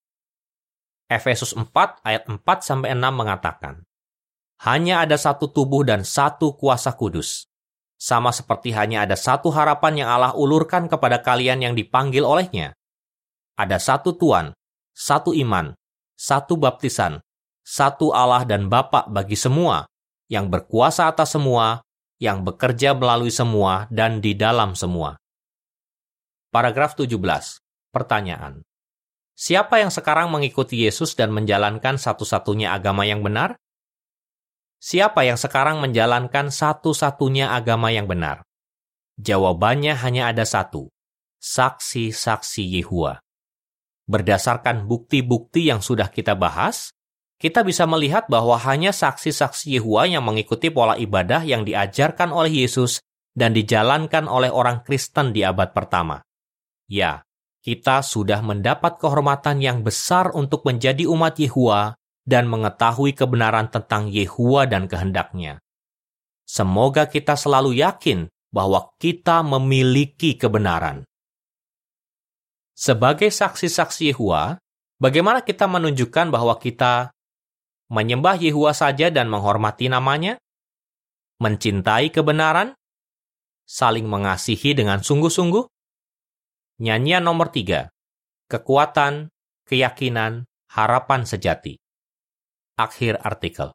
Efesus 1.06 1.54
4 1.54 1.70
ayat 2.02 2.26
4 2.26 2.42
sampai 2.66 2.98
6 2.98 3.06
mengatakan, 3.14 3.85
"Hanya 4.64 5.04
ada 5.04 5.20
satu 5.20 5.52
tubuh 5.52 5.84
dan 5.84 6.08
satu 6.08 6.56
kuasa 6.56 6.96
kudus, 6.96 7.50
sama 7.96 8.32
seperti 8.36 8.76
hanya 8.76 9.08
ada 9.08 9.16
satu 9.16 9.52
harapan 9.52 10.06
yang 10.06 10.10
Allah 10.12 10.36
ulurkan 10.36 10.92
kepada 10.92 11.24
kalian 11.24 11.64
yang 11.64 11.74
dipanggil 11.74 12.24
olehnya. 12.28 12.76
Ada 13.56 13.80
satu 13.80 14.16
Tuhan, 14.16 14.52
satu 14.92 15.32
iman, 15.32 15.76
satu 16.16 16.60
baptisan, 16.60 17.24
satu 17.64 18.12
Allah 18.12 18.44
dan 18.44 18.68
Bapa 18.68 19.08
bagi 19.08 19.40
semua, 19.40 19.88
yang 20.28 20.52
berkuasa 20.52 21.08
atas 21.08 21.34
semua, 21.34 21.84
yang 22.20 22.44
bekerja 22.44 22.96
melalui 22.96 23.32
semua 23.32 23.88
dan 23.92 24.24
di 24.24 24.36
dalam 24.36 24.76
semua. 24.76 25.20
Paragraf 26.52 26.96
17. 26.96 27.16
Pertanyaan. 27.92 28.64
Siapa 29.36 29.84
yang 29.84 29.92
sekarang 29.92 30.32
mengikuti 30.32 30.88
Yesus 30.88 31.12
dan 31.20 31.36
menjalankan 31.36 32.00
satu-satunya 32.00 32.72
agama 32.72 33.04
yang 33.04 33.20
benar? 33.20 33.60
Siapa 34.86 35.26
yang 35.26 35.34
sekarang 35.34 35.82
menjalankan 35.82 36.54
satu-satunya 36.54 37.50
agama 37.58 37.90
yang 37.90 38.06
benar? 38.06 38.46
Jawabannya 39.18 39.98
hanya 39.98 40.30
ada 40.30 40.46
satu, 40.46 40.94
saksi-saksi 41.42 42.62
Yehua. 42.78 43.18
Berdasarkan 44.06 44.86
bukti-bukti 44.86 45.74
yang 45.74 45.82
sudah 45.82 46.14
kita 46.14 46.38
bahas, 46.38 46.94
kita 47.42 47.66
bisa 47.66 47.90
melihat 47.90 48.30
bahwa 48.30 48.62
hanya 48.62 48.94
saksi-saksi 48.94 49.74
Yehua 49.74 50.06
yang 50.06 50.22
mengikuti 50.22 50.70
pola 50.70 50.94
ibadah 51.02 51.42
yang 51.42 51.66
diajarkan 51.66 52.30
oleh 52.30 52.70
Yesus 52.70 53.02
dan 53.34 53.58
dijalankan 53.58 54.30
oleh 54.30 54.54
orang 54.54 54.86
Kristen 54.86 55.34
di 55.34 55.42
abad 55.42 55.74
pertama. 55.74 56.22
Ya, 56.86 57.26
kita 57.66 58.06
sudah 58.06 58.46
mendapat 58.46 59.02
kehormatan 59.02 59.66
yang 59.66 59.82
besar 59.82 60.30
untuk 60.38 60.62
menjadi 60.62 61.10
umat 61.10 61.42
Yehua 61.42 61.98
dan 62.26 62.50
mengetahui 62.50 63.14
kebenaran 63.14 63.70
tentang 63.70 64.10
Yehua 64.10 64.66
dan 64.66 64.90
kehendaknya. 64.90 65.62
Semoga 66.46 67.06
kita 67.06 67.38
selalu 67.38 67.82
yakin 67.82 68.30
bahwa 68.50 68.90
kita 68.98 69.46
memiliki 69.46 70.38
kebenaran. 70.38 71.06
Sebagai 72.76 73.32
saksi-saksi 73.32 74.12
Yehua, 74.12 74.58
bagaimana 75.00 75.46
kita 75.46 75.70
menunjukkan 75.70 76.28
bahwa 76.34 76.60
kita 76.60 77.14
menyembah 77.94 78.36
Yehua 78.42 78.74
saja 78.74 79.14
dan 79.14 79.30
menghormati 79.32 79.88
namanya? 79.88 80.42
Mencintai 81.40 82.10
kebenaran? 82.10 82.74
Saling 83.66 84.06
mengasihi 84.06 84.76
dengan 84.78 85.02
sungguh-sungguh? 85.02 85.66
Nyanyian 86.82 87.24
nomor 87.24 87.50
tiga. 87.50 87.90
Kekuatan, 88.52 89.34
keyakinan, 89.66 90.46
harapan 90.70 91.26
sejati. 91.26 91.85
Akhir 92.76 93.16
artikel. 93.24 93.72